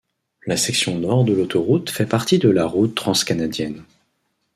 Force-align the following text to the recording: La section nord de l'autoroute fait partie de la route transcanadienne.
La 0.47 0.57
section 0.57 0.97
nord 0.97 1.25
de 1.25 1.33
l'autoroute 1.33 1.91
fait 1.91 2.07
partie 2.07 2.39
de 2.39 2.49
la 2.49 2.65
route 2.65 2.95
transcanadienne. 2.95 3.83